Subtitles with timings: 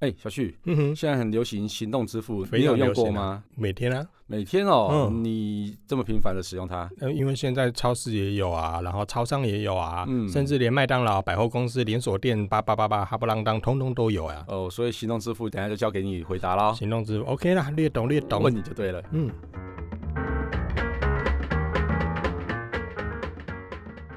[0.00, 3.42] 哎、欸，小旭，嗯哼，现在很流行行动支付，你有用过吗？
[3.54, 6.86] 每天啊，每天哦，嗯、你这么频繁的使用它？
[7.00, 14.44] 呃，因为现在超市也有啊，然后超商也有啊，嗯，甚至连麦当劳、百货公司连锁店，八八八八、哈不啷当，通通都有啊。
[14.48, 16.74] 哦，所以行动支付，等下就交给你回答喽。
[16.74, 19.02] 行动支付，OK 啦，略懂略懂，问你就对了。
[19.12, 19.30] 嗯。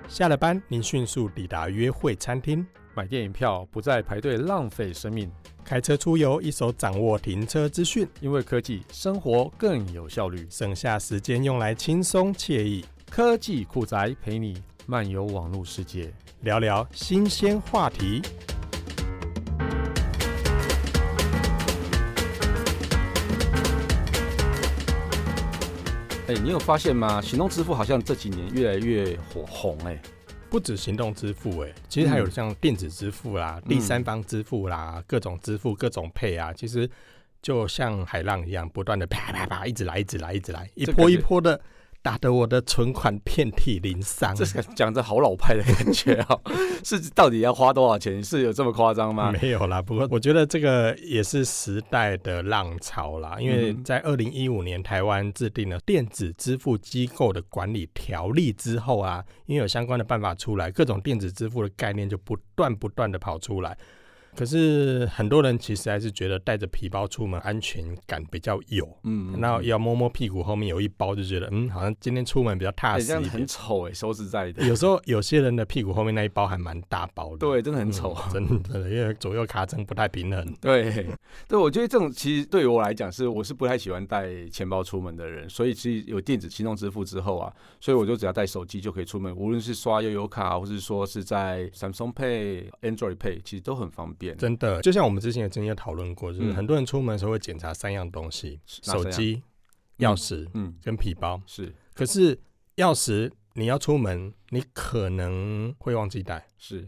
[0.10, 2.68] 下了班，您迅速抵达约会餐厅。
[3.00, 5.32] 买电影票不再排队浪费生命，
[5.64, 12.84] 开车出游一手掌握停车资讯，因为科技生活更有效率，省下时间用来轻松惬意。
[13.10, 18.22] 科技酷宅陪你漫游网络世界，聊聊新鲜话题。
[26.28, 27.22] 哎，你有发现吗？
[27.22, 29.98] 行动支付好像这几年越来越火红哎。
[30.50, 36.90] 不止行动支付、欸，哎，其实还有像电子支付啦、嗯、第三方支付啦、嗯、各种支付、各种配啊，其实
[37.42, 41.60] 就像海浪一样，不断的啪啪啪，一直来，一直来，一直来，一波一波的。
[42.02, 46.40] 打得我的存款遍体鳞伤，这是讲着好老派的感觉啊！
[46.84, 48.24] 是到底要花多少钱？
[48.24, 49.34] 是有这么夸张吗？
[49.42, 53.38] 没有啦，不过我觉得这个也是时代的浪潮啦。
[53.40, 63.78] 因为在二零一五年台湾制定了电子支付机构的管理条例之后啊，因为有相关的办法出来，各种电子支付的概念就不断不断的跑出来。
[64.40, 73.18] 可是很多人其实还是觉得带着皮包出门安全感比较有，嗯，然后要摸摸屁股后面有一包就觉得，嗯，好像今天出门比较踏实一点。
[73.18, 74.66] 欸、这样很丑哎、欸，说实在的。
[74.66, 80.56] 有时候 有些人的屁股后面那一包还蛮大包的，对，真的很丑、嗯，真的，因为左右卡层不太平衡。
[80.62, 81.06] 对，
[81.46, 94.29] 对，我觉得这种其实对于我来讲是，我是不太喜欢带钱包出门的人，所以其实有电子行动支付之后啊，所以我就只要带手机就可以出门，无论是刷悠游卡，或是说是在 Samsung Pay、Android Pay，其实都很方便。
[94.36, 99.42] 真的，就像我们之前也曾经讨论过，就是很多人出门的时候会检查三样东西：手机、
[100.00, 101.42] 钥匙，嗯，跟皮包。
[101.46, 102.36] 是，可是
[102.78, 106.48] 钥匙你要出门，你可能会忘记带。
[106.58, 106.88] 是。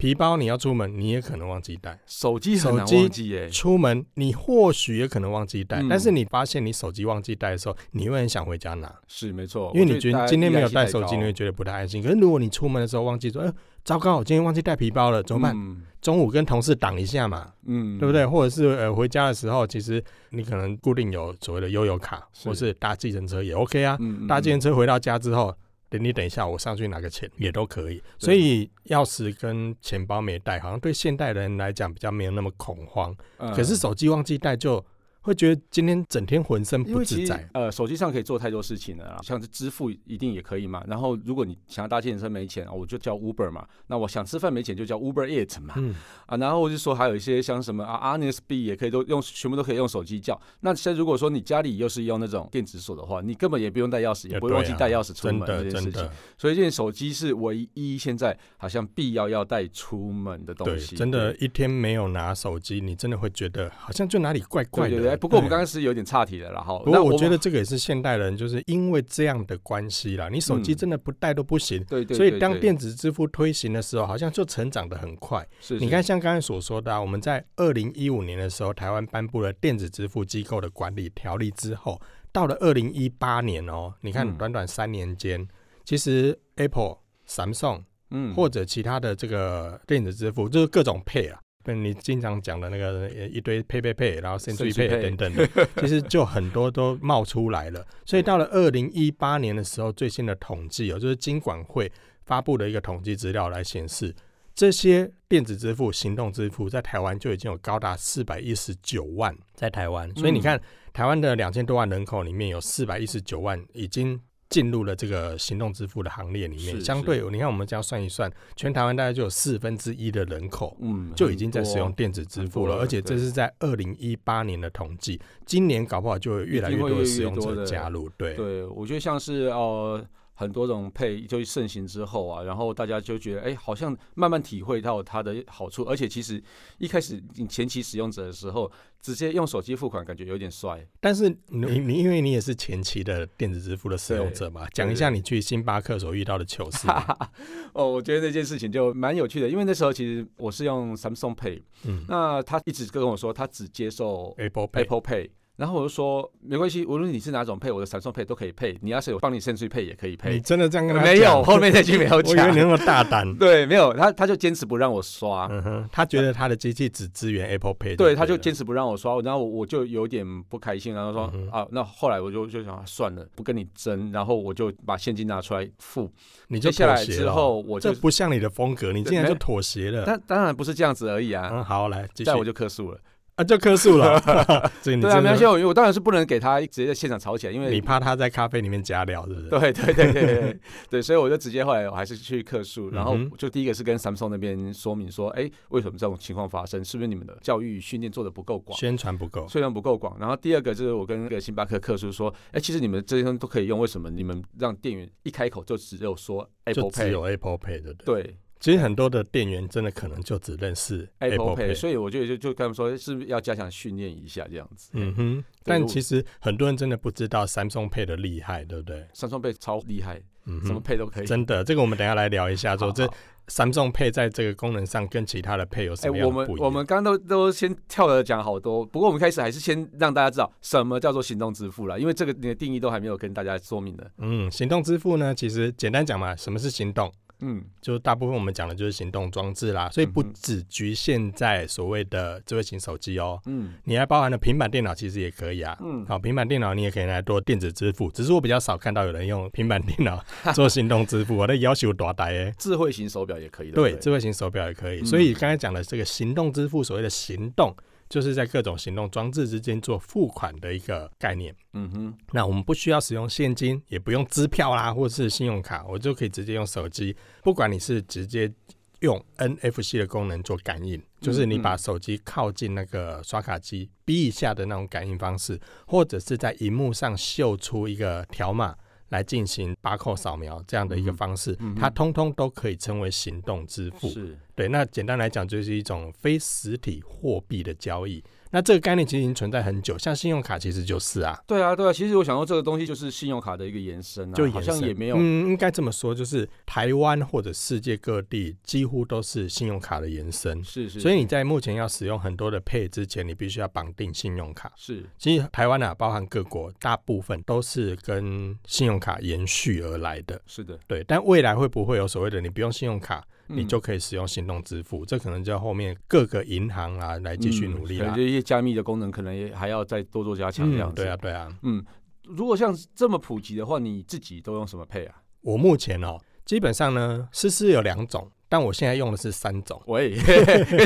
[0.00, 2.00] 皮包你要出门，你也可能忘记带。
[2.06, 3.50] 手机手机忘记耶。
[3.50, 8.90] 出门你或许也可能忘记带，但是你发现你手机忘记带的时候，你会很想回家拿。
[9.06, 12.02] 是没错，因为你觉得今天没有带手机，你会觉得不太安心。
[12.02, 13.52] 可是如果你出门的时候忘记说，哎，
[13.84, 15.76] 糟糕，我今天忘记带皮包了，怎么办？
[16.00, 18.26] 中午跟同事挡一下嘛，嗯，对不对？
[18.26, 23.98] 或者是呃回家的时候，其实你可能固定有所谓的悠游卡，或是搭计程车也 OK 啊。
[24.26, 25.54] 搭计程车回到家之后。
[25.90, 28.02] 等你等一下，我上去拿个钱也都可以。
[28.18, 33.14] 所以钥匙跟钱包没带，好像对现代人来讲比较没有那么恐慌。
[33.36, 34.82] 可是手机忘记带就。
[35.22, 37.48] 会觉得今天整天浑身不自在。
[37.52, 40.82] 呃，手机上可以做太多事情了啦，像是支付一定也可以嘛。
[40.86, 43.66] 然后如果你想要搭计程车没钱，我就叫 Uber 嘛。
[43.88, 45.74] 那我想吃饭没钱就叫 Uber Eat 嘛。
[45.76, 45.94] 嗯、
[46.26, 50.40] 啊，然后我就说还有一些像什么啊 Honestbee 也可以都用，全部都可以用手机叫。
[50.60, 56.08] 那现在如果说你家里又是用那种电子锁的话，你根本也不用带钥匙，也不会忘记带钥匙出门这件事情。
[56.38, 60.96] 所以现在手机是唯一现在好像必要要带出门的东西。
[60.96, 65.09] 真的，一天没有拿手机，你真的会觉得好像就哪里怪怪的。
[65.10, 71.82] 对对对，不过我们刚刚是有点岔题了，然后不过我觉得这个也是现代人就是因为这样的关系啦，你手机真的不带都不行。
[71.84, 72.16] 对对。
[72.16, 75.46] 所以当电子支付推行的时候，好像就成长的很快。
[75.60, 75.78] 是。
[75.78, 82.00] 你看，像刚才所说的，啊，我们在二零一五年的时候，台湾颁布了电子支付机构的管理条例之后，
[82.32, 85.46] 到了二零一八年哦，你看短短三年间，
[85.84, 91.40] 其实 Apple、Samsung，嗯，或者其他的这个电子支付，就是各种 Pay 啊。
[91.62, 97.86] 跟你经常讲的那个一堆 Pay Pay Pay，然后 Century Pay 等等的，其实就很多都冒出来了。
[98.06, 101.90] 所以到了二零一八年的时候，最新的统计哦，就是金管会
[102.24, 104.14] 发布的一个统计资料来显示，
[104.54, 110.10] 这些电子支付、行动支付在台湾就已经有高达四百一十九万在台湾。
[110.16, 110.60] 所以你看，
[110.92, 114.20] 台湾的两千多万人口里面有四百一十九万已经。
[114.50, 130.04] 进入了这个行动支付的行列里面，是是相对你看，我们这样算一算，全台湾大概就有四分之一的人口，嗯，就已经在使用电子支付了，而且这是在二零一八年的统计，今年搞不好就会越来越多的使用者加入，对，对，我觉得像是呃。
[130.40, 135.84] 很多种配就盛行之后啊，然后大家就觉得，哎、欸，好像慢慢体会到它的好处。
[135.84, 136.42] 而且其实
[136.78, 138.72] 一开始你前期使用者的时候，
[139.02, 140.82] 直接用手机付款感觉有点帅。
[140.98, 146.88] 但是你你因为你也是前期的电子支付的使用者嘛，讲一下你去星巴克所遇到的糗事。
[147.74, 154.78] 哦，我觉得那件事情就蛮有趣的，因为那时候其实我是用 Samsung Pay，嗯，那他一直跟我说他只接受 Apple Pay。
[154.78, 158.78] Apple Pay 然后我就说没关系，无论你是哪种配，我的 Samsung Pay 都可以配。
[158.80, 160.32] 你要是有帮你 Sense Pay 也可以配。
[160.32, 161.02] 你真的这样跟他？
[161.02, 162.34] 没有，后面那句没有讲。
[162.34, 163.30] 我以为你那么大胆。
[163.36, 165.46] 对，没有，他他就坚持不让我刷。
[165.50, 167.94] 嗯哼，他觉得他的机器只支援 Apple Pay。
[167.94, 176.10] 对，他就坚持不让我刷，然后我就有点不开心，然后说、嗯、啊，那后来我就就想算了，不跟你争，然后我就把现金拿出来付。
[176.48, 180.04] 你就下来之后，我就这不像你的风格，你竟然就妥协了。
[180.06, 181.50] 但当然不是这样子而已啊。
[181.52, 182.98] 嗯，好，来，再我就克诉了。
[183.40, 184.20] 啊，就客诉了。
[184.84, 189.48] 对啊，没关系，我我当然是不能给他直接在现场吵起来，因为你怕他在咖啡里面加料，是不是？
[189.48, 190.60] 对对对对对
[190.90, 196.84] 对，所以我就直接后来我还是去客诉，然后就第一个是跟 Samsung 那边说明说，哎，为什么这种情况发生？
[196.84, 200.16] 是不是你们的教育训练做的不够广，宣传不够，宣传不够广？
[200.20, 207.94] 然后第二个就是我跟那个星巴克客诉说，哎，其实你们这些东西都可以用，为什么你们让店员一开口就只有说 Apple Pay，只有 Apple Pay 的？
[208.04, 208.36] 对。
[208.60, 214.90] 其实很多的店员真的可能就只认识 Apple Pay，所以我觉得就就跟他们说，是不是要加强训练一下这样子？
[214.92, 215.44] 嗯哼。
[215.64, 221.26] 但其实很多人真的不知道 Samsung Pay 的厉害，对不对？Samsung Pay 超厉害，嗯，什么 Pay 都可以。
[221.26, 223.06] 真的，这个我们等下来聊一下，说这
[223.48, 226.48] Samsung Pay 在这个功能上跟其他的 Pay 有什么样不一样？
[226.48, 234.10] 我们我们刚刚都都先跳了讲好多，不过我们开始还是先让大家知道什么叫做行动支付啦，因为这个你的定义都还没有跟大家说明的。
[234.18, 237.10] 嗯，行动支付呢，其实简单讲嘛，什么是行动？
[237.40, 243.40] 嗯，就大部分我们讲的就是行动装置啦，所以不只局限在所谓的智慧型手机哦。
[243.46, 245.76] 嗯，你还包含了平板电脑，其实也可以啊。
[245.80, 250.22] 嗯，好，平板电脑你也可以来做电子支付，只是我比较少看到有人用平板电脑
[250.54, 251.36] 做行动支付。
[251.38, 252.54] 我的要求多大耶？
[252.58, 253.74] 智慧型手表也可以的。
[253.74, 255.04] 对，智慧型手表也可以。
[255.04, 257.74] 所以刚才讲的这个行动支付，所谓的行动。
[258.10, 261.54] 就是在各种行动装置之间做付款的一个概念。
[261.72, 267.16] 嗯哼，那我们不需要使用现金，也不用支票啦，或者是信用卡，我就可以直接用手机。
[267.42, 268.52] 不管你是直接
[268.98, 278.76] 用 NFC 的功能做感应，就是你把手机靠近那个刷卡机，逼一下的那种感应方式，或者是在荧幕上秀出一个条码。
[279.10, 284.08] 来进行八扣扫描这样的一个方式，它通通都可以称为行动支付。
[284.08, 288.24] 是对，那简单来讲就是一种非实体货币的交易。
[288.52, 291.92] 那这个概念其实已经存在很久，像信用卡其实就是啊，对啊，对啊。
[291.92, 300.62] 其实我想说，这个东西就是信用卡的一个延伸啊，就好像也没有，嗯，应该这么说，就是台湾或者世界各地几乎都是信用卡的延伸。
[300.64, 301.00] 是是，是。
[301.00, 304.72] 所以你在目前要使用很多的 Pay 之前，你必须要绑定信用卡。
[304.76, 305.04] 是。
[305.16, 310.40] 其实台湾啊，包含各国，大部分都是跟信用卡延续而来的。
[310.46, 310.78] 是的。
[310.88, 313.24] 对，但未来会不会有所谓的你不用信用卡？
[313.52, 318.12] 你就可以使用行动支付，嗯、这可能就要后面各个银行啊来继续努力了。
[318.14, 321.48] 这些加密的功能可能也还要再多做加强这样对啊，对啊。
[321.62, 321.84] 嗯，
[322.24, 325.16] 如果像这么普及的话，你自己都用什么 Pay 啊？
[325.42, 329.80] 我目前哦，基本上呢，思思有两种，但我现在用的是三种。
[329.86, 330.14] 喂，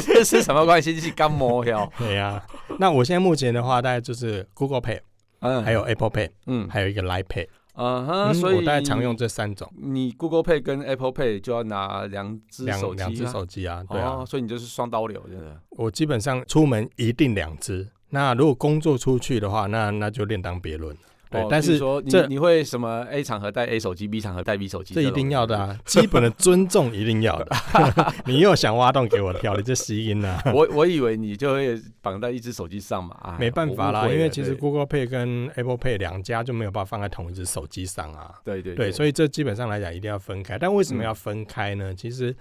[0.00, 0.98] 这是什么关系？
[1.00, 1.88] 是干嘛呀？
[1.98, 2.44] 对呀。
[2.78, 5.00] 那我现在目前的话，大概就是 Google Pay，
[5.40, 7.46] 嗯，还有 Apple Pay，嗯，还有一个 Line Pay。
[7.74, 9.68] Uh huh, 嗯，所以我大概常用这三种。
[9.76, 15.60] 你 Google Pay 跟 Apple Pay 就要拿两只手机，两只手机啊，对啊，oh, 所以你就是双刀流，真的。
[15.70, 20.96] 我基本上出门一定两只，那如果工作出去的话，那那就另当别论。
[21.42, 27.56] 对，但是说你你会什么 A 场合带 A 手机，B 场合带 B 手机，这一定要的啊，基本的尊重一定要的。
[28.26, 30.40] 你又想挖洞给我跳，你这吸音呢？
[30.54, 38.34] 我我以为你就会绑在一只手机上嘛，没办法啦，因为其实 Google Pay 跟 Apple Pay 两家就没有办法放在同一只手机上啊。
[38.44, 40.58] 对对对，所以这基本上来讲一定要分开。
[40.58, 41.94] 但为什么要分开呢？
[41.94, 42.34] 其实。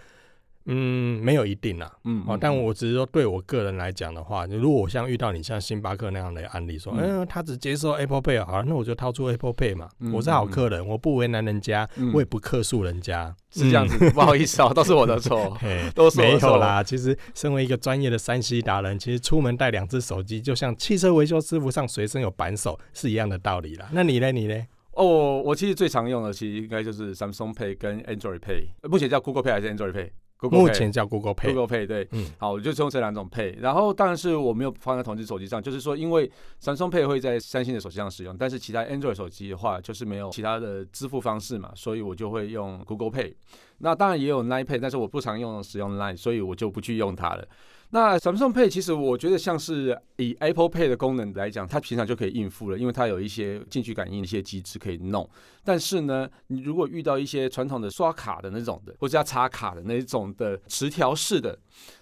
[0.65, 15.57] 嗯，没有一定啦，嗯，哦，但我只是说，对我个人来讲的话，如果我像遇到你像星巴克那样的案例，说，嗯，他只接受 Apple Pay，好，那我就掏出 Apple Pay 嘛，我是好客人，我不为难人家，我也不客诉人家，是这样子，不好意思啊，都是我的错，
[15.93, 16.81] 都是没有啦。
[16.81, 23.89] 其实，身为一个专业的 3C 达人，其实出门带两只手机，就像汽车维修师傅上随身有扳手是一样的道理啦。
[23.91, 24.31] 那你呢？
[24.31, 24.55] 你呢？
[24.93, 30.09] 哦，我其实最常用的，其实应该就是 Samsung Pay 跟 Android Pay，目前叫 Google Pay 还是 Android Pay？
[30.49, 36.29] 目前叫 Google Pay，Google Pay 对，嗯，好，我就用这两种 Pay，然后当然是我没有放在同一手机上，就是说，因为
[36.61, 43.33] Samsung Pay 会在三星的手机上使用，但是其他 Android 手机的话，就是没有其他的支付方式嘛，所以我就会用 Google Pay。
[43.79, 47.47] 那当然也有 Line Pay，但是我不常用使用 Line，所以我就不去用它了。
[47.93, 55.29] 那 Samsung Pay 其实我觉得像是以 Apple Pay 的功能来讲，它平常就可以应付了，因为它有一些近距感应的一些机制可以弄。
[55.63, 61.55] 但是呢，你如果遇到一些传统的刷卡的那种的，或者要插卡的那种的磁条式的，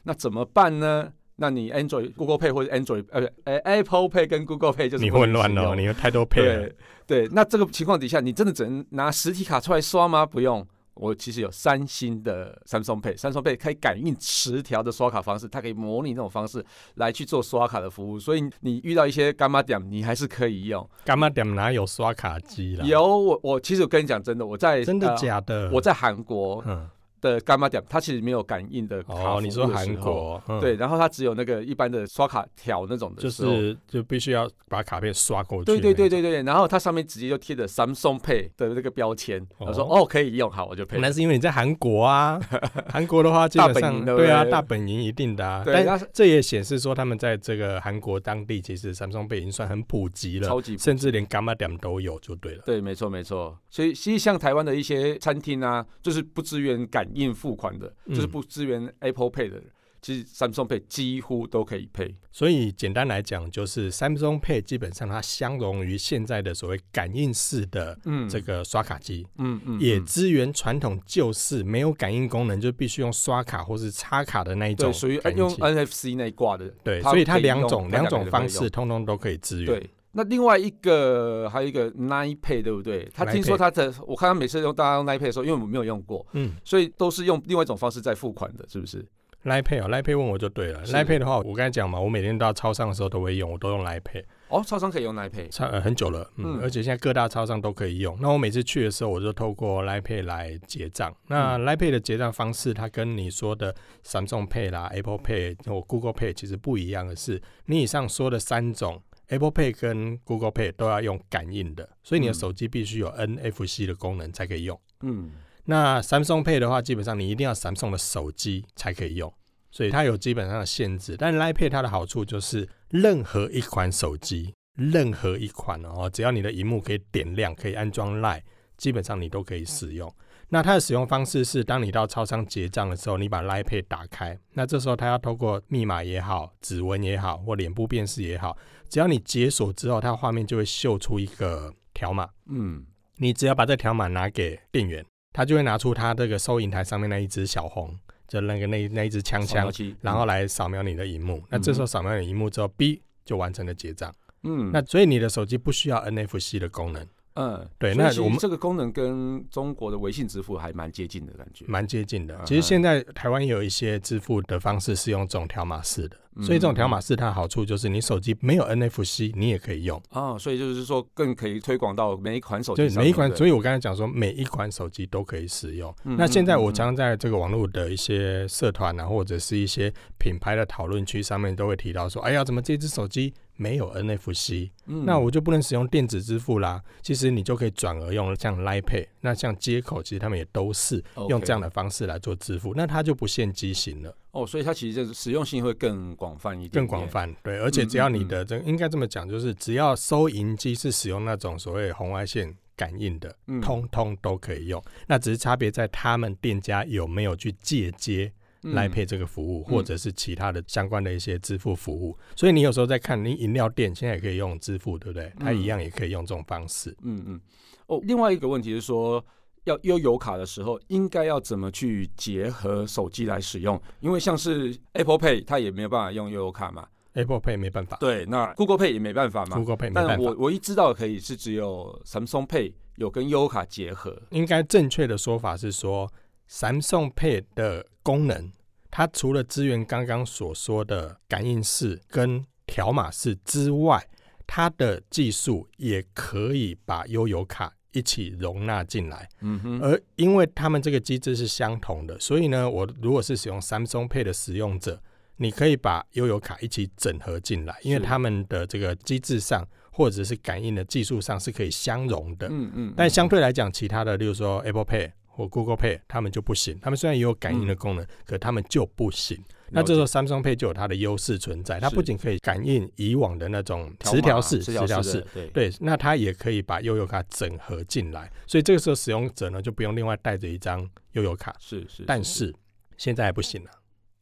[0.03, 1.11] 那怎么办呢？
[1.35, 6.69] 那你 Android Google Pay 或者 Android 呃呃 Apple Pay 跟 Google Pay 就是你混乱了，你有太多 Pay 了。
[7.05, 10.25] 对对，那这个情况底下，你真的只能拿实体卡出来刷吗？
[10.25, 10.65] 不用。
[10.93, 16.63] 我其实有三星的 Samsung Pay，Samsung Pay 可以感应磁条的刷卡方式，它可以模拟那种方式
[16.95, 20.87] 来去做刷卡的服务，所以你遇到一些干妈点，你还是可以用。
[21.05, 22.85] 干妈点哪有刷卡机啦？
[22.85, 25.67] 有，我我其实我跟你讲真的，我在真的假的？
[25.67, 26.63] 呃、我在韩国。
[26.67, 26.89] 嗯
[27.21, 29.23] 的干妈点，它其实没有感应的卡的。
[29.23, 35.65] 哦，你说韩国、嗯、对，然后它只有那个一般的刷卡条那种的，就是就必须要把卡片刷过去。
[35.65, 40.97] 对对对对对，然后它上面直接就贴着 Samsung Pay 的那个标签，我、哦、说哦可以用，好我就配。
[40.99, 42.39] 那是因为你在韩国啊，
[42.89, 45.63] 韩国的话基本上对啊，大本营一定的啊。
[45.63, 52.63] 对，但这也显示说他们在这个韩国当地，其实 Samsung Pay 已经算很普及了，超级，甚至连干妈点都有就对了。
[52.65, 53.57] 对，没错没错。
[53.69, 57.93] 所以其实像台湾的一些餐厅啊，就是不支援感应付款的。
[58.09, 59.61] 就是不支援 Apple Pay 的
[60.01, 62.15] 其实 Samsung Pay 几乎都可以配。
[62.31, 67.95] 所以简单来讲，就是 Samsung Pay 基本上它相容于现在的所谓感应式的
[68.27, 76.67] 这个刷卡机，嗯嗯，也支援传统旧式没有感应功能，就必须用刷卡或是插卡的那一种，属于用 NFC 那一挂的。
[76.83, 79.67] 对，所以它两种两种方式通通都可以支援。
[79.67, 79.89] 对。
[80.13, 83.09] 那另外一个还有一个 Line Pay 对不对？
[83.13, 89.05] 他听说他的，我看他每次用大家用 Line Pay 的时候，因为我没有用过，嗯，所以都是用另外一种方式在付款的，是不是
[89.45, 90.83] ？Line Pay 哦，Line Pay 问我就对了。
[90.85, 94.23] Line Pay 的话，我刚才讲嘛，我每天到超商的时候都会用，我都用 Line Pay。
[94.49, 98.17] 哦，超商可以用 Line Pay，超、呃、很久了，嗯，嗯，而且现在各大超商都可以用。
[98.21, 101.15] 那我每次去的时候，我就透过 Line Pay 来结账。
[101.27, 103.73] 那 Line Pay 的结账方式，它跟你说的
[104.05, 109.01] Samsung Pay 啦、Apple Pay 或 Google Pay 其实不一样的是，你以上说的三种。
[109.31, 114.79] Apple Pay 跟 Google Pay 都要用感应的，所以你的手机必须有 NFC 的功能才可以用。
[115.03, 115.31] 嗯，
[115.63, 119.33] 那 Samsung Pay 的话，基本上你一定要 Samsung 的手机才可以用，
[119.71, 121.15] 所以它有基本上的限制。
[121.17, 128.41] 但 Line Pay 它的好处就是，任何一款手机，任何一款哦，只要你的荧幕可以点亮，可以安装 Line，
[128.75, 130.13] 基本上你都可以使用。
[130.53, 138.57] 那它的使用方式是，当你到超商结账的时候，你把 Line Pay 打开，那这时候它要透过密码也好、指纹也好或脸部辨识也好，
[138.89, 142.27] 只要你解锁之后，它画面就会秀出一个条码。
[142.49, 151.37] 嗯，你只要把这条码拿给店员，他就会拿出他这个收银台上面那一只小红，就那个那那一只枪枪，然后来扫描你的荧幕。
[151.37, 154.13] 嗯、那这时候扫描你荧幕之后，B 就完成了结账。
[154.43, 157.07] 嗯，那所以你的手机不需要 NFC 的功能。
[157.41, 162.39] 嗯，对，那我们这个功能跟中国的微信支付还蛮接近的感觉，蛮接近的。
[162.45, 170.37] 其实现在台湾也有一些支付的方式是用这种条码式的，嗯、所以这种条码式它的好处就是你手机没有 NFC，你也可以用啊、哦。
[170.39, 173.35] 所以就是说更可以推广到每一款手机，每一款。
[173.35, 175.93] 所以我刚才讲说每一款手机都可以使用。
[176.05, 183.33] 嗯、那现在我常常在这个网络的一些社团啊，或者是一些品牌的讨论区上面都会提到说，哎呀，怎么这只手机？
[183.61, 186.81] 没有 NFC，、嗯、那我就不能使用电子支付啦。
[187.03, 194.17] 其实你就可以转而用像 Line Pay，那像接口，其实他们也都是用这样的方式来做支付那它就不限机型了。
[194.31, 197.31] 哦，所以它其实就是使用性会更广泛一点，点，更广泛。
[197.43, 204.83] 对，而且只要你的这应该这么讲，就是只要收银机是使用那种所谓红外线感应的，嗯、通通都可以用。
[205.05, 208.31] 那只是差别在他们店家有没有去借接。
[208.61, 215.31] 来配这个服务，或者是其他的相关的一些支付服务，嗯、所以你有时候在看，你饮料店现在也可以用支付，对不对？
[215.39, 216.95] 它一样也可以用这种方式。
[217.03, 217.41] 嗯嗯。
[217.87, 219.23] 哦，另外一个问题是说，
[219.65, 223.81] 要悠游卡的时候，应该要怎么去结合手机来使用？
[223.99, 226.87] 因为像是 Apple Pay，它也没有办法用悠游卡嘛。
[227.13, 227.97] Apple Pay 没办法。
[227.97, 229.57] 对，那 Google Pay 也没办法嘛。
[229.57, 230.15] Google Pay 没办法。
[230.15, 234.17] 但我唯一知道的可以是只有 Samsung Pay 有跟悠游卡结合。
[234.29, 236.09] 应该正确的说法是说
[236.51, 238.51] ，Samsung Pay 的功能。
[238.93, 244.05] 它除了支援刚刚所说的感应式跟条码式之外，
[244.45, 249.29] 它的技术也可以把悠游卡一起容纳进来。
[249.39, 249.79] 嗯哼。
[249.81, 255.01] 而因为他们这个机制是相同的，所以呢，我如果是使用 Samsung Pay 的使用者，
[255.37, 262.49] 你可以把悠游卡一起整合进来，因为他们的这个机制上或者是感应的技术上是可以相容的。
[262.51, 262.93] 嗯嗯。
[262.97, 265.11] 但相对来讲，其他的，例如说 Apple Pay。
[265.41, 269.43] 或 Google Pay 他们就不行，他们虽然也有感应的功能，嗯、可他们就不行。
[269.71, 281.55] 那这时候 Samsung Pay 就有它的优势存在，它不仅可以感应以往的那种磁条式、磁条式，对，对，那它也可以把悠游卡整合进来，所以这个时候使用者呢就不用另外带着一张悠游卡。
[281.59, 282.53] 是是，是，但是。
[282.97, 283.71] 现在还不行了。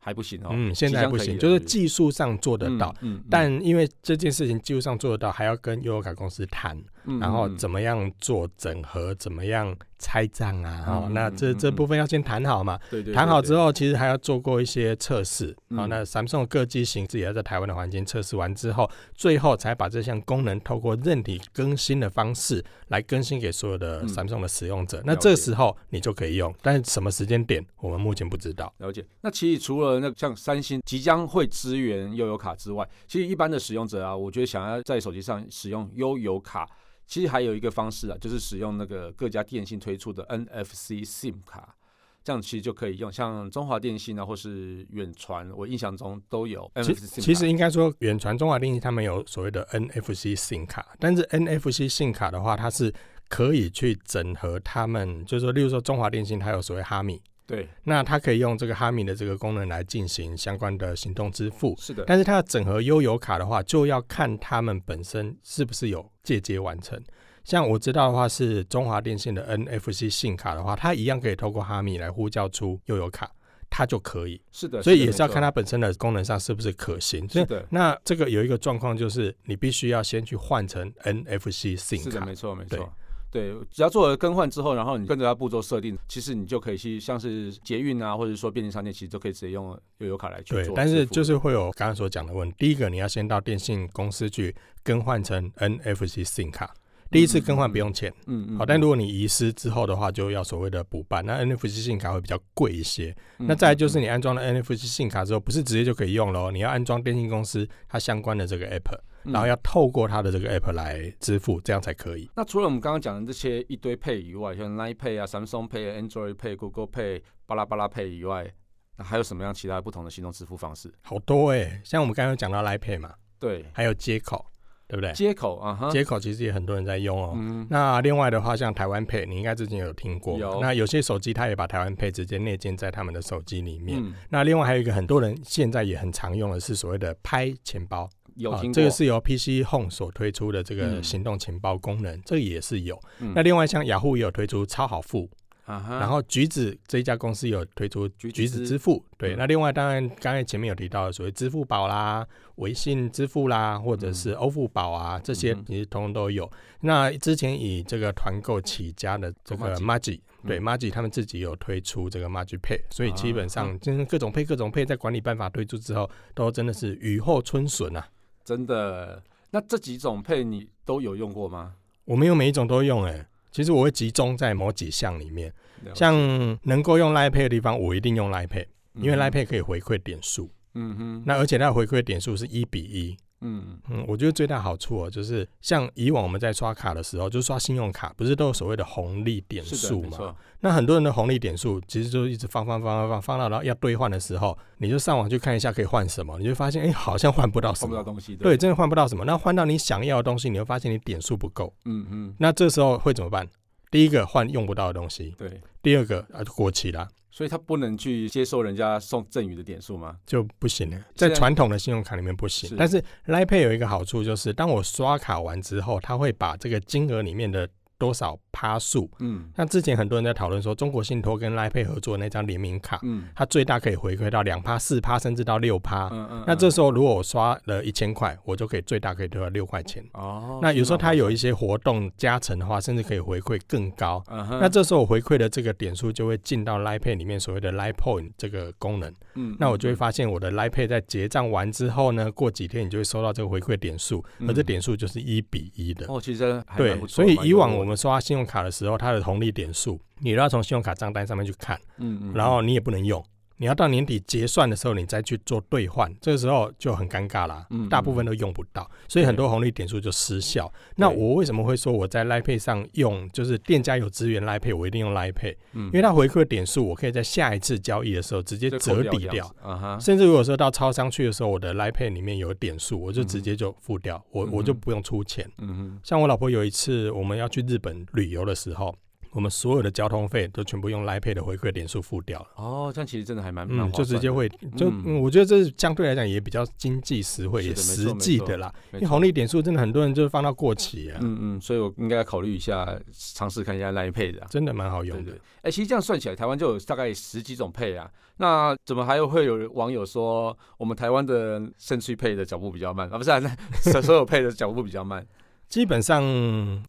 [0.01, 10.83] 还不行哦，嗯，现在还不行，就是技术上做得到，嗯，嗯嗯，但因为这件事情技术上做得到，还要跟悠游卡公司谈，嗯、然后怎么样做整合，怎么样拆账啊？
[10.85, 12.79] 哈、嗯，那这这部分要先谈好嘛。
[12.89, 13.13] 对对。
[13.13, 15.55] 谈好之后，其实还要做过一些测试。
[15.75, 24.99] 好、嗯，那 Samsung 各机型自己要在台湾的环境测试完之后，最后才把这项功能透过任体更新的方式来更新给所有的 Samsung 的使用者。
[24.99, 28.73] 嗯、那这时候你就可以用，但是什么时间点我们目前不知道。
[28.77, 29.05] 了解。
[29.21, 36.67] 那其实除了那像三星即将会支援悠游卡之外，其实一般的使用者啊，我觉得想要在手机上使用悠游卡。
[37.09, 41.75] 其实还有一个方式啊，就是使用那个各家电信推出的 NFC SIM 卡，
[42.23, 43.11] 这样其实就可以用。
[43.11, 47.21] 像中华电信啊，或是远传，我印象中都有 NFC SIM 卡。
[47.21, 52.93] 其实应该说，远传、中华电信他们有所谓的 NFC SIM 卡，但是 NFC SIM 卡的话，它是
[53.27, 57.19] 可以去整合他们，就是说，例如说中华电信它有所谓哈密。
[57.49, 61.75] 对，那它可以用这个哈密的这个功能来进行相关的行动支付。
[61.79, 67.01] 是的，但是它要整合悠游卡的话，就要看他们本身是不是有借接完成。
[67.43, 73.31] 像我知道的话，是中华电信的 NFC 信卡的话，它一样可以透过哈密来呼叫出悠游卡，
[73.71, 74.39] 它就可以。
[74.51, 77.27] 是的，所以也是要看它本身的功能上是不是可行。
[77.27, 82.03] 是的，那这个有一个状况就是，你必须要先去换成 NFC 信卡。
[82.03, 82.93] 是的，没错，没错。
[83.31, 90.63] 对，只要做了更换之后，然后你跟着它步骤设定，其实你就可以去像是捷运啊，或者说便利商店，其实都可以直接用悠游卡来去做。
[90.63, 92.55] 对，但是就是会有刚刚所讲的问题。
[92.57, 96.73] 第一个，你要先到电信公司去更换成 NFC SIM 卡。
[97.11, 101.25] 第一次更换不用钱，嗯嗯，好，但如果你遗失之后的话，就要所谓的补办。
[101.25, 103.15] 那 NFC SIM 卡会比较贵一些。
[103.39, 112.29] 嗯、那再来就是你安装了 NFC SIM 卡之后，不是直接就可以用了，你要安装电信公司它相关的这个 app，然后要透过它的这个 app 来支付，这样才可以。
[112.35, 118.51] 那除了我们刚刚讲的这些一堆 Pay 以外，像 Line Pay 啊、Samsung Pay、Android Pay、Google Pay、巴拉巴拉 Pay 以外，
[118.97, 120.93] 那还有什么样其他不同的行动支付方式？
[121.01, 124.45] 好多哎、欸，像我们刚刚有讲到 Line Pay 嘛，对，还有接口。
[124.89, 125.13] 对不对？
[125.13, 127.35] 接口啊，接口其实也很多人在用哦。
[127.37, 130.35] 嗯、那另外的话，像台湾 Pay，你应该之前有听过。
[130.39, 130.59] 有。
[130.59, 134.01] 那有些手机它也把台湾 Pay 直接内建在他们的手机里面。
[134.03, 138.09] 嗯、那另外还有一个很多人现在也很常用的是所谓的拍钱包。
[138.39, 138.73] 有听过。
[138.73, 142.99] 这个是由 PC Home 所推出的这个行动钱包功能，嗯、这个也是有。
[143.19, 145.29] 嗯、那另外像雅虎也有推出超好付。
[145.67, 145.99] Uh.
[145.99, 149.35] 然后橘子这一家公司有推出橘子支付，对。
[149.35, 156.43] 嗯、那另外当然刚才前面有提到的所谓支付宝啦、微信支付啦，或者是欧付宝啊，嗯、这些其实通通都有。
[156.45, 168.07] 嗯、那之前以这个团购起家的这个 Muji，对 Magi 他们自己有推出这个 Magi Pay，所以基本上就是各种配各种配，在管理办法推出之后，都真的是雨后春笋啊！
[168.49, 169.21] 真的。
[169.51, 171.75] 那这几种配你都有用过吗？
[172.05, 173.27] 我没有每一种都用哎、欸。
[173.51, 175.53] 其实我会集中在某几项里面，
[175.93, 176.15] 像
[176.63, 180.49] 能够用 Line Pay 的地方，我一定用 Line Pay，因为 Line Pay 可以回馈点数。
[180.73, 183.15] 嗯哼，那而且它的回馈点数是一比一。
[183.41, 190.35] 嗯嗯，我觉得最大好处哦，就是像以往我们在刷卡的时候，就刷信用卡，不是都有所谓的红利点数嘛？
[190.59, 198.35] 那很多人的红利点数其实就一直放放放放放，放到然后要兑换的时候，你就上网去看一下可以换什么，你就发现哎、欸，好像换不到什么，换不到东西。
[198.35, 199.23] 对，对，真的换不到什么。
[199.25, 201.73] 那换到你想要的东西，你会发现你点数不够。
[201.85, 203.47] 嗯嗯，那这时候会怎么办？
[203.91, 205.61] 第一个换用不到的东西，对。
[205.81, 207.07] 第二个啊，过期了，
[207.39, 210.17] 所以他不能去接受人家送赠予的点数吗？
[210.25, 212.75] 就不行了，在传统的信用卡里面不行。
[212.77, 217.65] 但是 Line Pay 有一个好处，就是当我刷卡完之后，他会把这个金额里面的。
[217.99, 219.07] 多少趴数？
[219.19, 226.07] 嗯，像之前很多人在讨论说，中国信托跟 Line Pay 合作那张联名卡，嗯，它最大可以回馈到两趴、四趴，甚至到六趴。
[226.11, 226.43] 嗯嗯。
[226.47, 230.03] 那这时候如果我刷了一千块，我就可以最大可以得到六块钱。
[230.13, 230.59] 哦。
[230.61, 234.23] 那有时候它有一些活动加成的话，甚至可以回馈更高。
[234.29, 234.59] 嗯哼。
[234.61, 239.13] 那这时候我回馈的这个点数就会进到 Line Pay 里面所谓的 Line Point 这个功能。
[239.35, 239.55] 嗯。
[239.59, 246.05] 那我就会发现我的 Line Pay 在结账完之后呢，过几天你就会收到这个回馈点数，而这点数就是一比一的。
[246.07, 248.69] 哦，其实对，所以以往我们刷信用卡的。
[248.69, 253.19] 的时候，它的红利点数，你都要从信用卡账单上面去看，嗯嗯，然后你也不能用，
[253.59, 260.71] 你要到年底结算的时候，你再去做兑换，这个时候就很尴尬啦，嗯，大部分都用不到，所以很多红利点数就失效。
[260.95, 269.53] 那我为什么会说我在 Line Pay 上用，就是店家有资源 Line Pay，我一定用 Line Pay，嗯，因为它回馈点数，我可以在下一次交易的时候直接折抵掉，
[269.99, 278.95] 甚至如果说到超商去的时候，我的 Line Pay 里面有点数，我就直接就付掉，我我就不用出钱，嗯哼，像我老婆有一次我们要去日本旅游的时候。
[279.31, 282.47] 我们所有的交通费都全部用 Line Pay 的回馈点数付掉了。
[282.55, 288.73] 哦，这样其实真的还蛮嗯，就直接会就、嗯、我觉得这是相对来讲也比较经济实惠也实际的啦。
[288.93, 291.19] 因为红利点数真的很多人就是放到过期啊。
[291.21, 295.33] 嗯嗯，所以我应该要考虑一下，尝试看一下 Line Pay 的，真的蛮好用的。
[295.57, 298.09] 哎、欸，其实这样算起来，台湾就有大概十几种 Pay 啊。
[298.37, 303.17] 那怎么还有会有网友说我们台湾的 Century Pay 的脚步比较慢啊？
[303.17, 303.39] 不是、啊，
[304.01, 305.25] 所有 Pay 的脚步比较慢。
[305.69, 306.23] 基本上，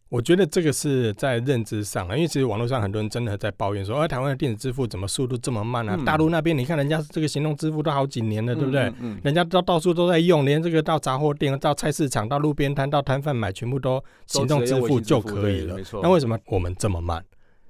[0.09, 5.95] 我觉得这个是在认知上，因为其实网络上很多人真的在抱怨说，哎，台湾的电子支付怎么速度这么慢啊？
[5.95, 8.85] 嗯、大陆那边你看人家这个行动支付都好几年了，对不对？
[8.85, 15.77] 嗯嗯、人家到到处都在用，连这个到杂货店、到菜市场、到路边摊、到摊贩买，全部都行动支付就可以了。
[16.01, 17.23] 那为什么我们这么慢？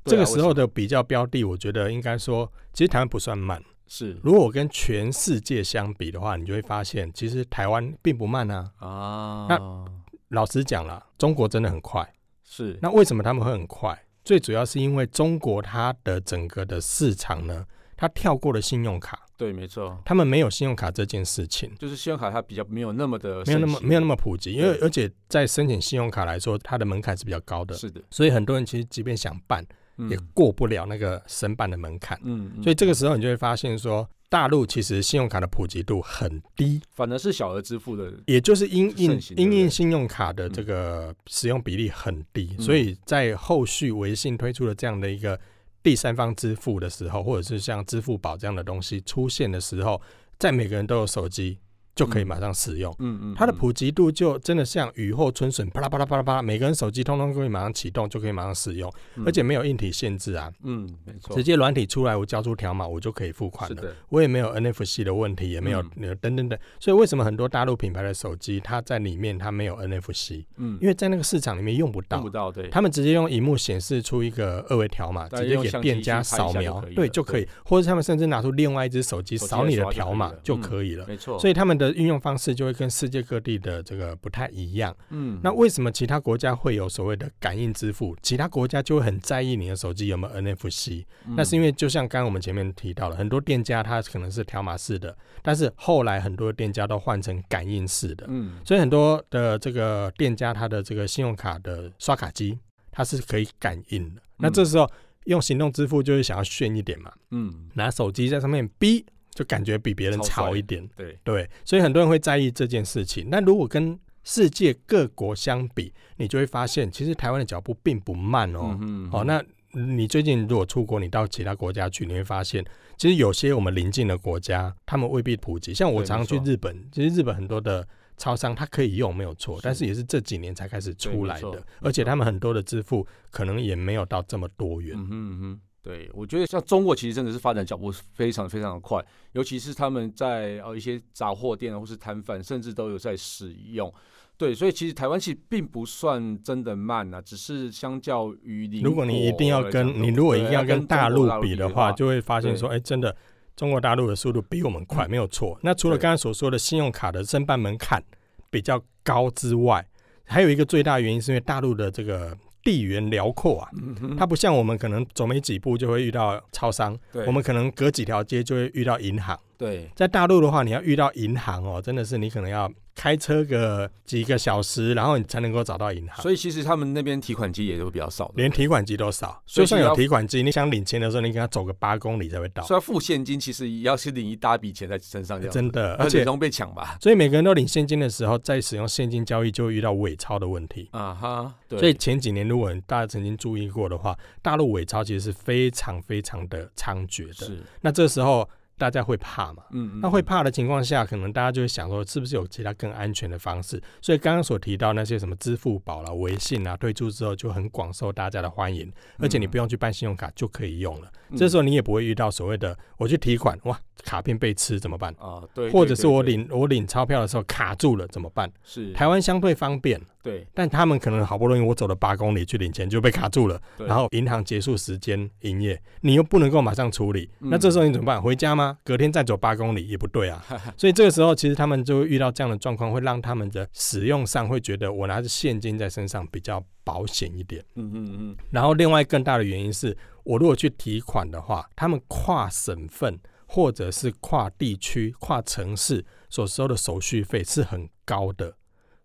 [0.06, 3.62] 这个时候的比较标的，我觉得应该说，其实台湾不算慢。
[3.86, 8.72] 是，如果我跟全世界相比的话，你就会发现，其实台湾并不慢啊。
[8.80, 10.01] 啊，那。
[10.32, 12.10] 老实讲了，中国真的很快。
[12.44, 13.98] 是，那为什么他们会很快？
[14.24, 17.66] 最主要是因为中国它的整个的市场呢，
[17.98, 19.26] 它跳过了信用卡。
[19.36, 21.74] 对，没错，他们没有信用卡这件事情。
[21.80, 27.76] 就是信用卡它比较没有那么的，没有那么没有那么普及，因为而且在申请信用卡来说，它的门槛是比较高的。
[27.76, 29.66] 是的，所以很多人其实即便想办，
[30.10, 32.20] 也过不了那个申办的门槛。
[32.24, 34.10] 嗯，所以这个时候你就会发现说。
[34.32, 45.38] 大陆其实信用卡的普及度很低，反而是小额支付的，也就是因应因应信用卡的这个使用比例很低，嗯、所以在后续微信推出了这样的一个
[45.84, 50.02] 第三方支付的时候，或者是像支付宝这样的东西出现的时候，
[50.40, 51.58] 在每个人都有手机。
[51.94, 58.92] 就可以马上使用，嗯嗯，它的普及度就真的像雨后春笋，啪啦啪啦啪啦啪啦，每个人手机通通可以马上启动，就可以马上使用，
[59.26, 70.46] 而且没有硬体限制啊，嗯，没错，直接软体出来，我交出条码，我就可以付款了，我也没有 NFC 的问题，也没有那个等等等，所以为什么很多大陆品牌的手机它在里面它没有 NFC？
[70.58, 81.92] 嗯，因为在那个市场里面用不到，用不到，对，他们直接用荧幕显示出一个二维条码，直接给店家扫描，对，就可以，或者他们甚至拿出另外一只手机扫你的条码就可以了，没错，所以他们的。
[82.02, 84.96] 运用方式就会跟世界各地的这个不太一样。
[85.10, 88.18] 嗯，那为什么其他国家会有所谓的感应支付？
[88.24, 91.06] 其他国家就会很在意你的手机有没有 NFC。
[91.28, 98.26] 嗯，那是因为就像刚刚我们前面提到了，很多店家它可能是条码式的，但是后来很多店家都换成感应式的。
[98.30, 102.58] 嗯，所以很多的这个店家它的这个信用卡的刷卡机
[102.90, 104.22] 它是可以感应的。
[104.38, 104.90] 那这时候
[105.26, 107.12] 用行动支付就是想要炫一点嘛。
[107.32, 109.04] 嗯，拿手机在上面哔。
[109.34, 113.28] 就感觉比别人潮一点，对对，所以很多人会在意这件事情。
[113.30, 118.78] 那如果跟世界各国相比，你就会发现，其实台湾的脚步并不慢哦。
[118.82, 122.64] 嗯哦，那你最近如果出国，你到其他国家去，你会发现，
[122.98, 125.74] 其实有些我们邻近的国家，他们未必普及。
[125.74, 134.96] 像我常常去日本，其实日本很多的超商它可以用，没有错，但是也是这几年才开始出来的，而且他们很多的支付可能也没有到这么多元。
[134.96, 143.92] 嗯哼嗯哼对，我觉得像中国其实真的是发展脚步非常非常的快，尤其是他们在呃一些杂货店或是摊贩，甚至都有在使用。
[144.38, 153.16] 对，所以其实台湾其实并不算真的慢啊，只是相较于你，如果你一定要跟你如果一定要跟大陆比的话，就会发现说，哎，真的
[153.56, 155.60] 中国大陆的速度比我们快，没有错。
[155.64, 158.04] 那除了刚才所说的信用卡的申办门槛
[158.52, 159.84] 比较高之外，
[160.26, 162.38] 还有一个最大原因是因为大陆的这个。
[162.64, 163.70] 地缘辽阔啊，
[164.18, 169.40] 它不像我们可能走没几步就会遇到超商，我们可能隔几条街就会遇到银行。
[169.58, 172.72] 对，在大陆的话，你要遇到银行哦，真的是你可能要。
[172.94, 176.22] 开车个几个小时，然后你才能够找到银行。
[176.22, 179.42] 所以其实他们那边提款机也都比较少，连提款机都少。
[179.46, 182.62] 就算有提款机，你想领钱的时候，你给他走个八公里才会到。
[182.64, 186.98] 所以要付现金，其实也要是领一大笔钱在身上，真的，而且容易被抢吧。
[187.02, 190.90] 所以每个人都领现金的时候，在使用现金交易就会遇到伪钞的问题。
[190.92, 191.80] 啊哈，对。
[191.80, 197.46] 所以前几年如果大家曾经注意过的话，大陆伪钞其实是非常非常的猖獗的。
[197.46, 197.64] 是。
[197.82, 198.48] 那这时候。
[198.82, 199.62] 大家会怕嘛？
[199.74, 203.80] 嗯，那会怕的情况下，可能大家就会想说，是不是有其他更安全的方式？
[204.02, 211.12] 所以刚刚所提到那些什么支付宝啦、微信啊，推出之后就很广受大家的欢迎，而且你不用去办信用卡就可以用了。
[211.38, 215.14] 这时候你也不会遇到所谓的我去提款，哇，卡片被吃怎么办？
[215.20, 218.52] 啊，对，或者是我领我领钞票的时候卡住了怎么办？
[218.64, 220.00] 是台湾相对方便。
[220.24, 228.22] 对，但他们可能好不容易我走了八公里去领钱就被卡住了，然后银行结束时间营业，你又不能够马上处理，嗯、那这时候你怎么办？
[228.22, 228.78] 回家吗？
[228.84, 230.46] 隔天再走八公里也不对啊。
[230.78, 237.66] 所以这个时候其实他们就会遇到这样的状况，会让他们的使用上会觉得我拿着现金在身上比较保险一点。
[237.74, 238.36] 嗯嗯嗯。
[238.52, 243.20] 然后另外更大的原因是我如果去提款的话，他们跨省份
[243.54, 248.56] 或者是跨地区、跨城市所收的手续费是很高的。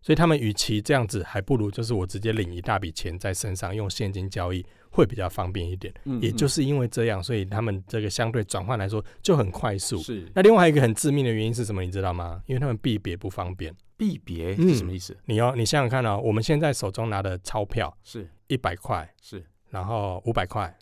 [0.00, 5.92] 所以他们与其这样子，还不如就是我直接领一大笔钱在身上，用现金交易会比较方便一点。
[6.04, 9.98] 嗯，也就是因为这样，所以他们这个相对转换来说就很快速。
[9.98, 10.30] 是。
[10.32, 11.82] 那另外一个很致命的原因是什么？
[11.82, 12.40] 你知道吗？
[12.46, 13.74] 因为他们币别不方便。
[13.96, 15.16] 币别是什么意思？
[15.24, 20.72] 你要你想想看哦，我们现在手中拿的钞票是一百块，是，然后五百块，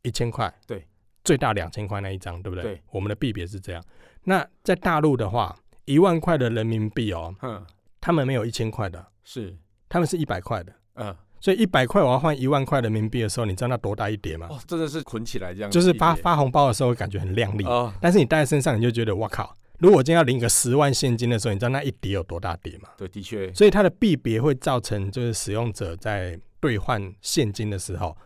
[0.00, 0.86] 一千块，对，
[1.24, 2.62] 最大两千块那一张，对不对？
[2.62, 2.82] 对。
[2.90, 3.82] 我们的币别是这样。
[4.24, 5.56] 那在大陆的话，
[5.86, 7.64] 一万块的人民币哦，嗯。
[8.00, 9.56] 他们没有一千块的，是。
[9.88, 11.16] 他们是一百块的，嗯。
[11.40, 14.46] 所以一百块我要换一万块人民币的时候，你知道那多大一叠吗？
[14.50, 19.54] 哦，真的是捆起来这样，就是发发红包的时候感觉很亮丽，哦，但是你带在身上你就觉得哇靠！
[19.78, 22.88] 如果我今天要领个十万现金的时候，你知道那一叠有多大叠吗？
[22.96, 23.52] 对，的确。
[23.52, 28.16] 所以它的币别会造成就是使用者在兑换现金的时候。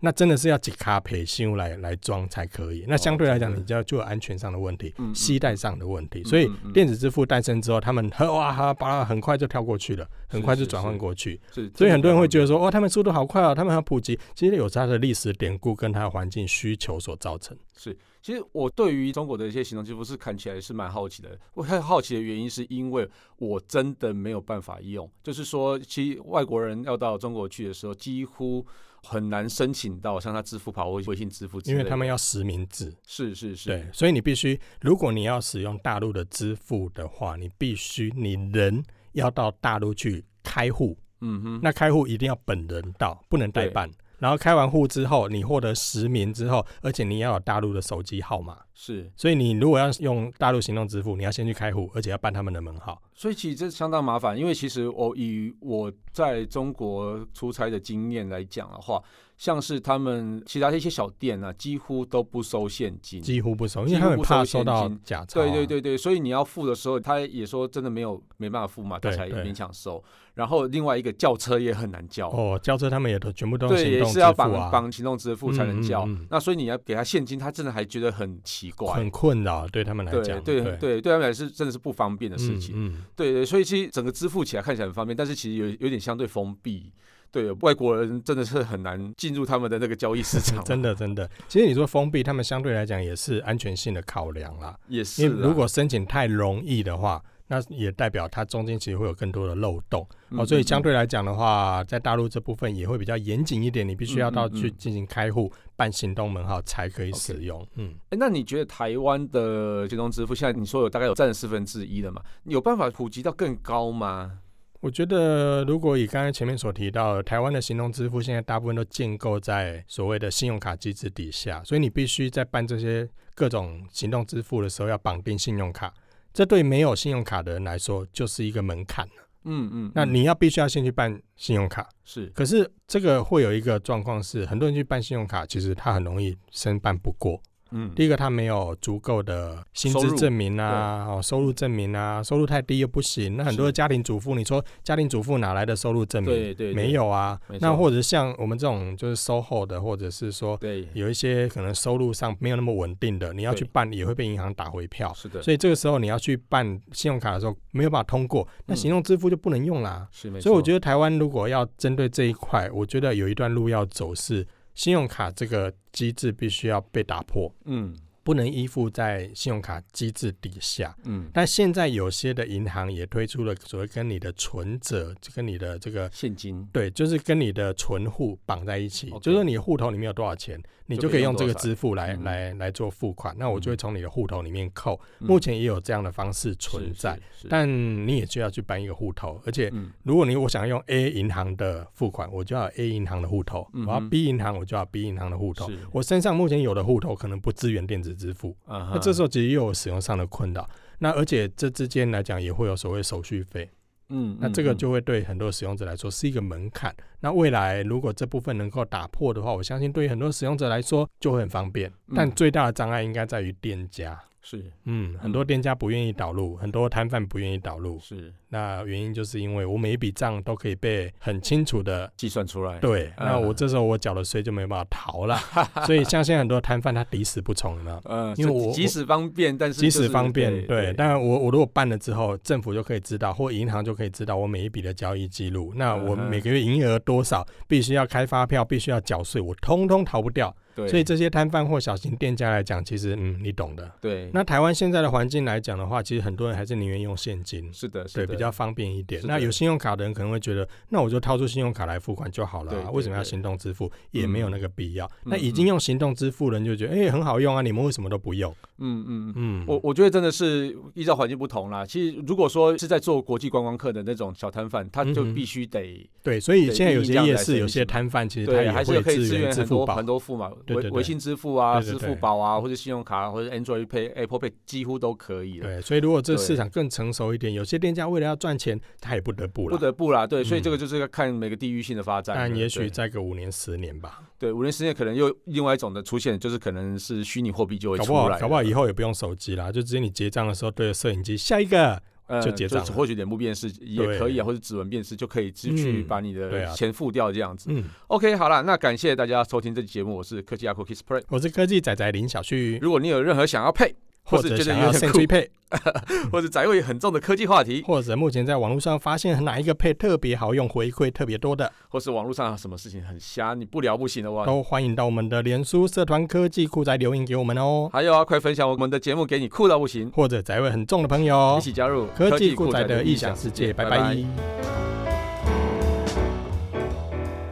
[0.00, 2.84] 那真的是要几卡培修来来装才可以。
[2.86, 6.22] 那相对来讲，你就要就有安全上的问题，携带上的问题。
[6.24, 11.40] 所以电子支付诞生之后，他们 哇哈巴很快就跳过去了，很快就转换过去。
[11.74, 14.18] 所以很多人会觉得说，哇，他们速度好快啊，他们很普及。
[14.34, 17.56] 其实有它的历史典故跟它的环境需求所造成。
[17.74, 21.38] 是，其实我对于中国的一些行动支付是看起来是蛮好奇的。
[21.54, 28.66] 我很好奇的原因是因为我真的没有办法用，就是说，其实外国人要到中国去的时候，几乎。
[29.08, 32.92] 很难申请到像他支付宝或微信支付，因为他们要实名制。
[33.06, 40.98] 是是是，对，所以你必须，如果你要使用大陆的支付的话，你必须你人要到大陆去开户。
[41.20, 43.90] 嗯哼，那开户一定要本人到，不能代办。
[44.18, 48.58] 然后开完户之后，你获得实名之后，而且你要有大陆的手机号码。
[48.74, 53.00] 是，所以你如果要用大陆行动支付，你要先去开户，而且要办他们的门号。
[53.14, 59.02] 所以其实这相当麻烦，因为其实我以我在中国出差的经验来讲的话，
[59.36, 65.42] 像是他们其他的一些小店呢、啊，几乎都不收现金，几乎不收，因为他们怕收到假钞。
[65.42, 70.02] 对对对对，所以你要付的时候，他也说真的没有没办法付嘛，他才勉强收。
[70.32, 72.28] 然后另外一个叫车也很难叫。
[72.28, 76.02] 哦，叫车他们也都全部都对，也是要绑绑行动支付才能叫。
[76.04, 82.74] 嗯嗯、那所以你要给他现金，他真的还觉得很奇怪，很困扰，对他们来讲，对对对，对，他们来说是真的是不方便的事情。
[82.74, 83.04] 嗯，嗯。
[83.14, 86.92] 对对，所以其实整个支付起来看起来很方便，但是其实有有点相对封闭，
[87.30, 90.62] 对外国人真的是很难进入他们的那个交易市场。
[90.66, 94.76] 真的真的，其实你说封闭，他们相对来讲也是安全性的考量啦。
[94.88, 97.22] 也是，因为如果申请太容易的话。
[97.48, 107.64] 那也代表它中间其实会有更多的漏洞哦，所以相对来讲的话，在大陆这部分也会比较严谨一点，你必须要到去进行开户办行动门号才可以使用。
[107.76, 112.20] 嗯，哎，那你觉得台湾的行动支付现在你说有大概有占了四分之一了嘛？
[112.46, 114.40] 有办法普及到更高吗？
[114.86, 125.92] 我觉得如果以刚才前面所提到的，台湾的行动支付现在大部分都建构在所谓的信用卡机制底下，所以你必须在办这些各种行动支付的时候要绑定信用卡。
[126.32, 129.28] 这对没有信用卡的人来说就是一个门槛了。
[129.42, 131.88] 嗯嗯，那你要必须要先去办信用卡。
[132.04, 137.42] 是，可是这个会有一个状况是，很多人去办信用卡，其实他很容易申办不过。
[137.70, 143.36] 嗯，第一个他没有足够的薪资证明啊，哦，收入证明啊，收入太低又不行。
[143.36, 146.32] 那很多家庭主妇，你说家庭主妇哪来的收入证明？
[146.32, 147.38] 对对，没有啊。
[147.60, 150.58] 那或者像我们这种就是 SOHO 的，或者是说
[150.92, 155.12] 有一些可能收入上没有那么稳定的，你要去办也会被银行打回票。
[155.14, 155.42] 是的。
[155.42, 160.06] 所以这个时候你要去办信用卡的时候没有办法通过，那行动支付就不能用啦。
[160.12, 160.44] 是没错。
[160.44, 167.52] 所以我觉得台湾如果要针对这一块，我觉得有一段路要走，是信用卡这个机制必须要被打破。
[167.64, 167.96] 嗯。
[168.22, 184.98] 不能依附在信用卡机制底下，嗯，但现在有些的银行也推出了所谓跟你的存折，就跟你的这个现金，对，就是跟你的存户绑在一起，就是说你户头里面有多少钱，你就可以用这个支付来来来做付款，那我就会从你的户头里面扣。
[185.18, 187.18] 目前也有这样的方式存在，
[187.48, 187.68] 但
[188.06, 189.72] 你也需要去办一个户头，而且
[190.04, 195.70] 如果你我想要用 A 银行的付款，我就要 A 银行的户头；我要 B 银行，我就要 B 银行的户头。
[195.90, 200.68] 我身上目前有的户头可能不支援电子支付，那这时候其实又有使用上的困扰。
[200.98, 203.68] 那而且这之间来讲也会有所谓手续费，
[204.08, 206.94] 嗯，那这个就会对很多使用者来说是一个门槛。
[207.20, 211.92] 那未来如果这部分能够打破的话，我相信对于很多使用者来说就会很方便。
[212.14, 214.18] 但最大的障碍应该在于店家。
[214.42, 217.98] 是，嗯，很多店家不愿意导入，很多摊贩不愿意导入。
[217.98, 222.78] 是，那原因就是因为我每一笔账都可以被很清楚的计算出来。
[222.78, 225.36] 对，那我这时候我缴的税就没办法逃了。
[225.86, 235.72] 所以像现在很多摊贩他抵死不从了，嗯，因为我即使方便，但是即使方便，对，但我我如果办了之后，政府就可以知道，或银行就可以知道我每一笔的交易记录。
[235.76, 240.54] 那我每个月营业额多少，必须要开发票，必须要缴税，我通通逃不掉。
[240.74, 243.90] 对所以这些摊贩或小型店家来讲，其实嗯，你懂的。
[243.98, 244.30] 对。
[244.34, 247.72] 那台湾现在的环境来讲的话，其实很多人还是宁愿用现金。
[247.72, 249.20] 是的，对，比较方便一点。
[249.24, 253.90] 那有信用卡的人可能会觉得，那我就掏出信用卡来付款就好了啊，为什么要行动支付？
[254.10, 255.10] 也没有那个必要。
[255.24, 258.54] 那已经用行动支付的人就觉得，哎，很好用啊，你们为什么都不用？
[258.78, 261.84] 嗯嗯嗯，我我觉得真的是依照环境不同啦。
[261.84, 275.60] 其实如果说是在做国际观光客的那种小摊贩，他就必须得对，所以现在有些夜市有些摊贩其实他也还是可以支援很多很多付嘛，微微信支付啊、支付宝啊，或者信用卡或者 Android Pay、Apple Pay 几乎都可以。
[275.60, 280.26] 对，所以如果这市场更成熟一点，有些店家为了要赚钱，他也不得不了，不得不啦。
[280.26, 282.36] 对，所以这个就是要看每个地域性的发展。
[282.36, 284.22] 但也许再个五年十年吧。
[284.38, 292.00] 对，五年十年可能又另外一种的出现，就是可能是虚拟货币就会出来，搞不好以后也不用手机啦，就直接你结账的时候对着摄影机，下一个
[292.42, 297.70] 就结账，或许脸部辨识也可以啊，或者指纹辨识就可以直去把你的钱付掉这样子。
[297.70, 302.78] 嗯，OK，好了，那感谢大家收听这期节目，我是科技阿酷 Kissplay，我是科技仔仔林小旭。
[302.82, 303.94] 如果你有任何想要配，
[304.26, 305.48] 或者想要兴趣配，
[306.30, 317.88] 或者宅味很重的科技话题，或者目前在网络上发现哪一个配特别好用、回馈特别多的，或是网络上什么事情很瞎，你不聊不行的话，都欢迎到我们的脸书社团科技酷宅留言给我们哦。
[317.92, 323.72] 还有啊，快分享我们的节目给你酷到不行，或者宅味很重的朋友，一起加入科技酷宅的异想世界。
[323.72, 324.16] 拜拜。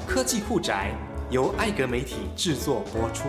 [0.06, 0.92] 科技酷宅
[1.30, 3.28] 由艾格媒体制作播出。